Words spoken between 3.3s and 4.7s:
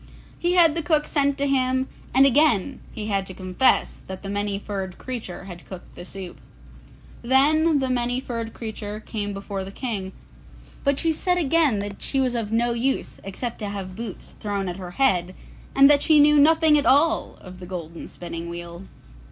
confess that the Many